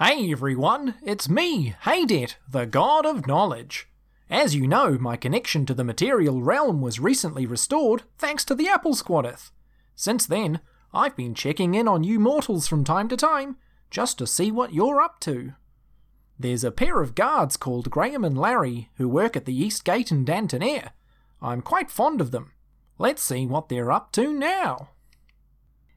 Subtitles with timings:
[0.00, 3.86] Hey everyone, it's me, Haydet, the God of Knowledge.
[4.28, 8.66] As you know, my connection to the material realm was recently restored thanks to the
[8.66, 9.52] Apple Squadeth.
[9.94, 10.58] Since then,
[10.92, 13.56] I've been checking in on you mortals from time to time,
[13.88, 15.52] just to see what you're up to.
[16.40, 20.10] There's a pair of guards called Graham and Larry who work at the East Gate
[20.10, 20.90] in Dantonair.
[21.40, 22.50] I'm quite fond of them.
[22.98, 24.88] Let's see what they're up to now.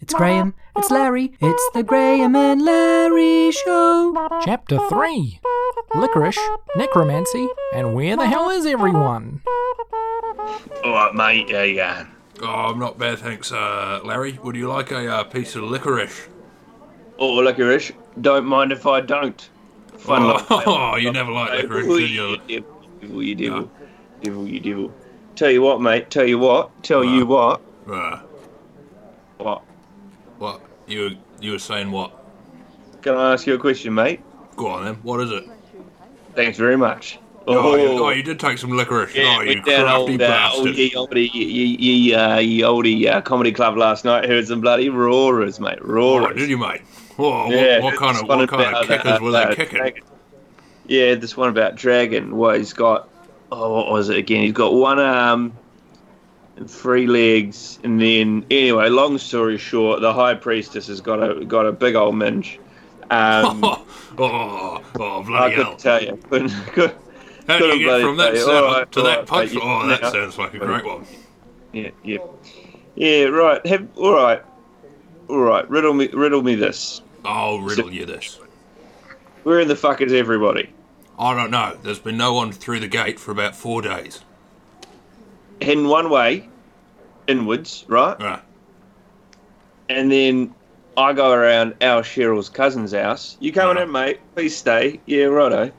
[0.00, 4.14] It's Graham, it's Larry, it's the Graham and Larry show.
[4.44, 5.40] Chapter 3
[5.94, 6.38] Licorice,
[6.76, 9.42] Necromancy, and Where the Hell is Everyone?
[10.84, 12.06] Alright, mate, yeah, yeah.
[12.42, 14.38] Oh, I'm not bad, thanks, uh, Larry.
[14.42, 16.28] Would you like a uh, piece of licorice?
[17.18, 17.92] Oh, licorice.
[18.22, 19.48] Don't mind if I don't.
[19.98, 21.02] Fun Oh, life, mate.
[21.02, 22.60] you never like licorice, Ooh, did you you?
[22.60, 23.70] devil, devil, you devil.
[24.22, 24.94] Devil, you devil.
[25.36, 26.10] Tell you what, mate.
[26.10, 26.82] Tell you what.
[26.82, 27.60] Tell you what.
[27.90, 28.20] Uh,
[29.36, 29.62] What?
[30.40, 30.60] What?
[30.86, 32.12] You you were saying what?
[33.02, 34.20] Can I ask you a question, mate?
[34.56, 34.94] Go on then.
[34.96, 35.44] What is it?
[36.34, 37.18] Thanks very much.
[37.46, 39.14] Oh, you, oh, you did take some licorice.
[39.14, 43.20] Yeah, oh, you crafty old, uh, old ye oldie, ye, ye, uh, ye oldie uh,
[43.22, 44.28] comedy club last night.
[44.28, 45.78] Heard some bloody roarers, mate.
[45.80, 46.36] oh, Roarers.
[46.36, 46.82] did you, mate?
[47.18, 49.78] Oh, Yeah, what kind of what kind of kickers uh, were they kicking?
[49.78, 50.04] Dragon.
[50.86, 52.36] Yeah, this one about Dragon.
[52.36, 53.08] What he's got?
[53.50, 54.42] Oh, what was it again?
[54.42, 55.52] He's got one arm, and
[56.66, 58.88] three legs, and then anyway.
[58.88, 62.60] Long story short, the High Priestess has got a got a big old minge.
[63.10, 63.86] Um, oh,
[64.18, 65.64] oh, oh, I bloody hell!
[65.64, 66.16] couldn't tell you.
[66.28, 66.94] Couldn't, could,
[67.46, 69.52] How do you get from that sound right, to all that right, punch?
[69.60, 71.04] Oh, that sounds like a great one.
[71.72, 72.18] Yeah, yeah,
[72.94, 73.24] yeah.
[73.24, 73.64] Right.
[73.66, 74.42] Have, all right,
[75.28, 75.68] all right.
[75.68, 77.02] Riddle me, riddle me this.
[77.24, 78.38] I'll riddle you this.
[79.42, 80.70] Where in the fuck is everybody?
[81.18, 81.76] I don't know.
[81.82, 84.22] There's been no one through the gate for about four days.
[85.60, 86.48] Heading one way,
[87.26, 88.18] inwards, right?
[88.20, 88.42] Right.
[89.88, 90.54] And then
[90.96, 93.36] I go around our Cheryl's cousin's house.
[93.40, 93.84] You coming Yeah.
[93.84, 94.20] in, mate?
[94.34, 95.00] Please stay.
[95.06, 95.70] Yeah, righto.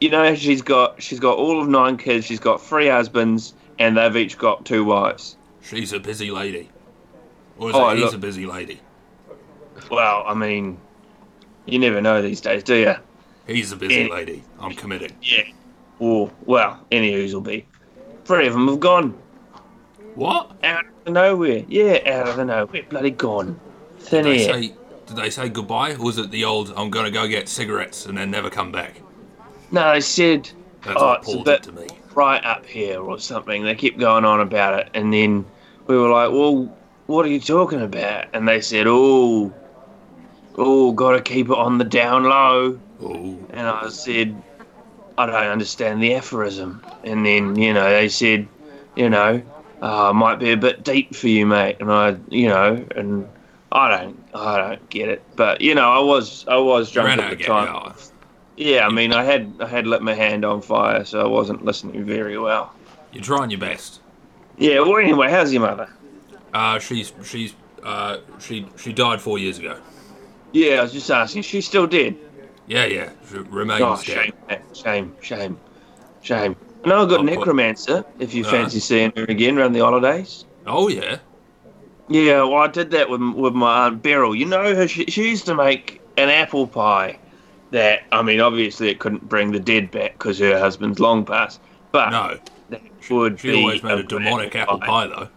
[0.00, 2.24] You know she's got she's got all of nine kids.
[2.26, 5.36] She's got three husbands, and they've each got two wives.
[5.62, 6.70] She's a busy lady.
[7.58, 8.14] Or is Oh, it he's look.
[8.14, 8.80] a busy lady?
[9.90, 10.78] Well, I mean,
[11.66, 12.94] you never know these days, do you?
[13.46, 14.42] He's a busy lady.
[14.58, 15.12] I'm committing.
[15.22, 15.42] Yeah.
[15.98, 17.66] Or well, any who's will be.
[18.24, 19.14] Three of them have gone
[20.14, 20.52] What?
[20.64, 21.64] out of nowhere.
[21.68, 22.82] Yeah, out of the nowhere.
[22.88, 23.58] Bloody gone.
[23.98, 24.52] Thin Did they air.
[24.62, 24.74] say
[25.06, 25.92] did they say goodbye?
[25.94, 29.00] Or was it the old I'm gonna go get cigarettes and then never come back?
[29.72, 30.50] No, they said
[30.84, 31.86] That's Oh, what it's a Paul bit- to me.
[32.14, 33.64] right up here or something.
[33.64, 35.44] They kept going on about it, and then
[35.86, 36.74] we were like, "Well,
[37.06, 39.52] what are you talking about?" And they said, "Oh,
[40.56, 43.36] oh, got to keep it on the down low." Oh.
[43.50, 44.40] And I said,
[45.18, 48.48] "I don't understand the aphorism." And then you know they said,
[48.96, 49.42] "You know,
[49.80, 53.28] uh, might be a bit deep for you, mate." And I, you know, and
[53.72, 55.22] I don't, I don't get it.
[55.36, 57.68] But you know, I was, I was drunk at the time.
[57.74, 57.94] Oh,
[58.56, 61.64] Yeah, I mean, I had, I had lit my hand on fire, so I wasn't
[61.64, 62.72] listening very well.
[63.12, 64.00] You're trying your best.
[64.58, 65.88] Yeah, well, anyway, how's your mother?
[66.52, 69.78] Uh, she's she's uh she she died four years ago.
[70.52, 71.42] Yeah, I was just asking.
[71.42, 72.16] She's still dead.
[72.66, 73.10] Yeah, yeah.
[73.30, 74.32] She remains Oh, dead.
[74.50, 75.58] shame, shame, shame,
[76.22, 76.56] shame.
[76.84, 80.44] I know I've got Oh, Necromancer, if you fancy seeing her again around the holidays.
[80.66, 81.18] Oh yeah.
[82.08, 84.34] Yeah, well, I did that with, with my Aunt Beryl.
[84.34, 87.18] You know her, she, she used to make an apple pie
[87.70, 91.60] that, I mean, obviously it couldn't bring the dead back because her husband's long past,
[91.92, 92.38] but No.
[92.70, 92.80] that
[93.10, 95.28] would She be always made a good demonic apple pie though.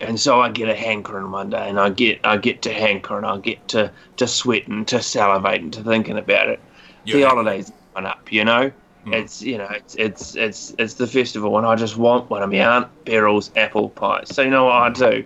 [0.00, 3.16] and so I get a hankering one day, and I get I get to hanker,
[3.16, 6.60] and I get to to sweating, to salivating, to thinking about it.
[7.06, 8.70] The holidays coming up, you know.
[9.06, 9.14] Mm.
[9.14, 12.50] It's you know it's it's it's it's the festival, and I just want one of
[12.50, 14.30] my aunt Beryl's apple pies.
[14.34, 15.24] So you know what I do?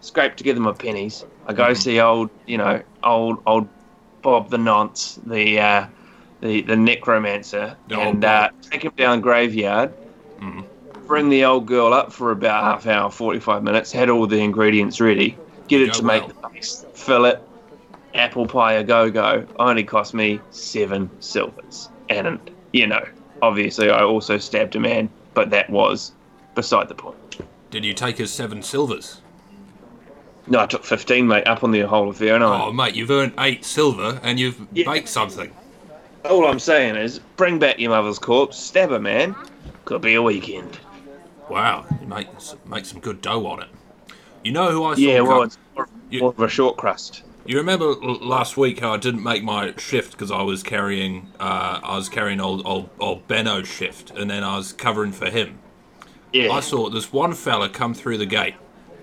[0.00, 1.24] Scrape together my pennies.
[1.46, 1.76] I go Mhm.
[1.76, 3.70] see old you know old old
[4.22, 5.86] Bob the nonce, the uh,
[6.40, 9.94] the the necromancer, and uh, take him down graveyard
[10.40, 10.66] Mhm.
[11.06, 15.00] bring the old girl up for about half hour, 45 minutes, had all the ingredients
[15.00, 17.46] ready, get it to make the base, fill it,
[18.14, 21.90] apple pie a go go, only cost me seven silvers.
[22.08, 23.04] And, you know,
[23.42, 26.12] obviously I also stabbed a man, but that was
[26.54, 27.16] beside the point.
[27.70, 29.20] Did you take his seven silvers?
[30.46, 32.62] No, I took 15, mate, up on the whole affair, and I.
[32.64, 34.90] Oh mate, you've earned eight silver and you've Yeah.
[34.90, 35.52] baked something.
[36.24, 39.34] All I'm saying is, bring back your mother's corpse, stab a man,
[39.84, 40.78] could be a weekend.
[41.50, 42.28] Wow, you make
[42.66, 43.68] make some good dough on it.
[44.42, 45.00] You know who I saw?
[45.00, 47.22] Yeah, well, come- it's more, You- more of a short crust.
[47.48, 51.80] You remember last week how I didn't make my shift because I was carrying uh,
[51.82, 55.58] I was carrying old, old old Benno's shift, and then I was covering for him.
[56.30, 56.50] Yeah.
[56.50, 58.56] I saw this one fella come through the gate.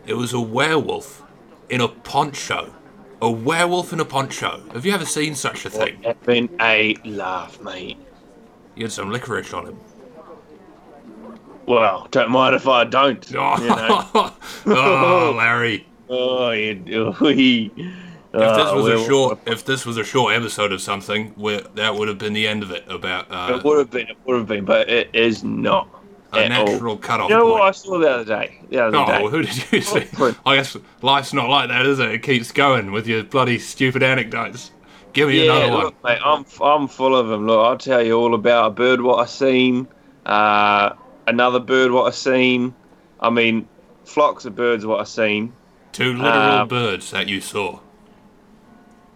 [0.05, 1.23] It was a werewolf
[1.69, 2.75] in a poncho.
[3.19, 4.61] A werewolf in a poncho.
[4.73, 5.97] Have you ever seen such a thing?
[6.03, 7.97] It's been a laugh, mate.
[8.75, 9.79] You had some licorice on him.
[11.65, 13.27] Well, don't mind if I don't.
[13.27, 14.07] you know.
[14.67, 15.87] oh, Larry.
[16.07, 17.15] Oh, you,
[18.35, 21.33] If this uh, was uh, a short, if this was a short episode of something,
[21.75, 22.83] that would have been the end of it.
[22.89, 25.87] About uh, it would have been, it would have been, but it is not
[26.33, 26.97] a natural all.
[26.97, 27.29] cutoff.
[27.29, 27.53] You know point.
[27.53, 28.59] what I saw the other day?
[28.69, 29.21] The other oh, day.
[29.29, 30.05] who did you see?
[30.45, 32.11] I guess life's not like that, is it?
[32.11, 34.71] It keeps going with your bloody stupid anecdotes.
[35.13, 36.13] Give me yeah, another look, one.
[36.13, 37.47] Mate, I'm I'm full of them.
[37.47, 39.87] Look, I'll tell you all about a bird what I seen,
[40.25, 40.93] uh,
[41.25, 42.75] another bird what I seen.
[43.21, 43.67] I mean,
[44.03, 45.53] flocks of birds what I seen.
[45.93, 47.79] Two literal um, birds that you saw.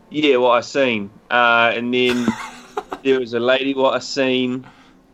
[0.09, 1.09] Yeah, what I seen.
[1.29, 2.27] Uh, and then
[3.03, 4.65] there was a lady what I seen,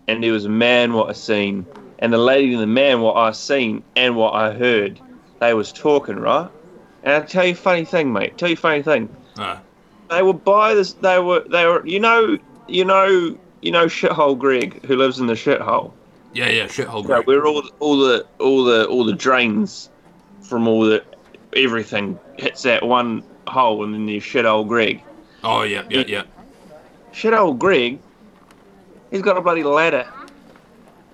[0.07, 1.65] and there was a man what I seen,
[1.99, 4.99] and the lady and the man what I seen and what I heard.
[5.39, 6.49] They was talking right.
[7.03, 8.37] And I tell you a funny thing, mate.
[8.37, 9.13] Tell you a funny thing.
[9.37, 9.57] Uh.
[10.09, 10.93] They were by this.
[10.93, 11.43] They were.
[11.49, 11.85] They were.
[11.85, 12.37] You know.
[12.67, 13.37] You know.
[13.61, 13.85] You know.
[13.87, 15.91] Shithole Greg, who lives in the shithole.
[16.33, 16.65] Yeah, yeah.
[16.65, 17.23] Shithole Greg.
[17.23, 19.89] So we're all all the all the all the drains
[20.41, 21.03] from all the
[21.55, 25.01] everything hits that one hole and there's shit old Greg.
[25.43, 26.23] Oh, yeah, yeah, yeah.
[27.11, 27.99] Shit old Greg,
[29.11, 30.07] he's got a bloody ladder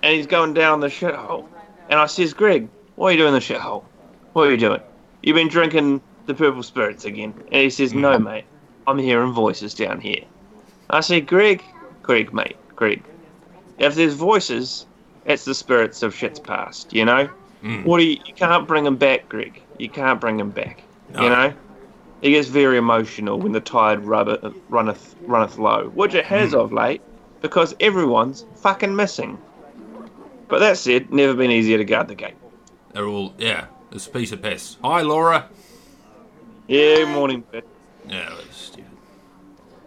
[0.02, 1.46] and he's going down the shithole.
[1.88, 3.84] And I says, Greg, what are you doing in the shithole?
[4.32, 4.80] What are you doing?
[5.22, 7.34] You've been drinking the purple spirits again.
[7.52, 8.24] And he says, No, mm-hmm.
[8.24, 8.44] mate,
[8.86, 10.24] I'm hearing voices down here.
[10.90, 11.62] I say, Greg,
[12.02, 13.02] Greg, mate, Greg,
[13.78, 14.86] if there's voices,
[15.24, 17.30] it's the spirits of shit's past, you know?
[17.62, 17.84] Mm.
[17.84, 19.62] What do you, you can't bring them back, Greg.
[19.78, 20.82] You can't bring them back,
[21.14, 21.22] no.
[21.22, 21.54] you know?
[22.22, 26.58] He gets very emotional when the tide runneth, runneth, runneth low, which it has hmm.
[26.58, 27.02] of late,
[27.40, 29.36] because everyone's fucking missing.
[30.46, 32.36] But that said, never been easier to guard the gate.
[32.92, 34.76] They're all, yeah, it's a piece of piss.
[34.84, 35.48] Hi, Laura.
[36.68, 37.64] Yeah, morning, Pat.
[38.08, 38.90] Yeah, that's stupid.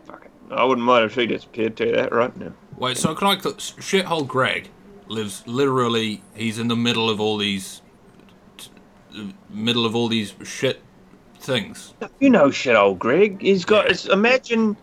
[0.06, 0.54] Fuck it.
[0.54, 2.52] I wouldn't mind if she disappeared, to that right now.
[2.78, 3.40] Wait, so can I.
[3.40, 4.70] Cl- shithole Greg
[5.08, 7.82] lives literally, he's in the middle of all these.
[8.58, 10.82] T- middle of all these shit
[11.46, 11.94] things.
[12.20, 13.42] You know shit, old Greg.
[13.42, 14.06] He's got.
[14.06, 14.14] Yeah.
[14.14, 14.76] Imagine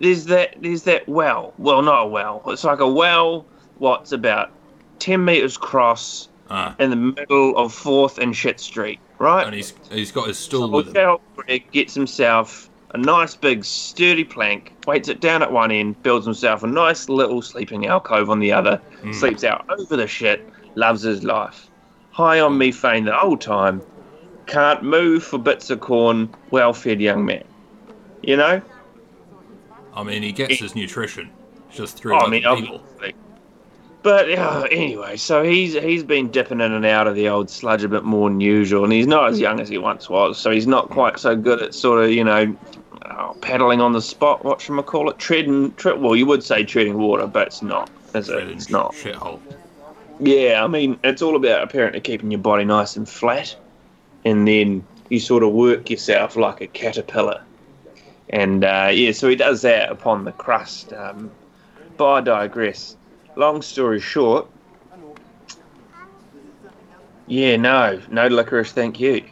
[0.00, 1.52] there's that there's that well.
[1.58, 2.42] Well, not a well.
[2.46, 3.44] It's like a well.
[3.78, 4.50] What's about
[4.98, 6.74] ten meters cross ah.
[6.78, 9.46] in the middle of Fourth and Shit Street, right?
[9.46, 11.18] And he's he's got his stool so with him.
[11.36, 16.26] Greg gets himself a nice big sturdy plank, weights it down at one end, builds
[16.26, 19.14] himself a nice little sleeping alcove on the other, mm.
[19.14, 21.68] sleeps out over the shit, loves his life.
[22.10, 23.80] High on methane the whole time,
[24.50, 27.44] can't move for bits of corn, well fed young man.
[28.22, 28.62] You know?
[29.94, 31.30] I mean, he gets his nutrition
[31.70, 32.80] just through oh, I mean, people.
[32.80, 33.14] Obviously.
[34.02, 37.84] But uh, anyway, so he's he's been dipping in and out of the old sludge
[37.84, 40.50] a bit more than usual, and he's not as young as he once was, so
[40.50, 42.56] he's not quite so good at sort of you know
[43.04, 44.42] oh, paddling on the spot.
[44.42, 45.18] What shall I call it?
[45.18, 47.90] Treading, tre- well, you would say treading water, but it's not.
[48.14, 48.48] Is it?
[48.48, 49.38] It's not shithole.
[50.18, 53.54] Yeah, I mean, it's all about apparently keeping your body nice and flat
[54.24, 57.42] and then you sort of work yourself like a caterpillar.
[58.30, 60.92] And uh, yeah, so he does that upon the crust.
[60.92, 61.30] Um,
[61.96, 62.96] but I digress.
[63.36, 64.46] Long story short,
[67.26, 69.24] yeah, no, no licorice, thank you.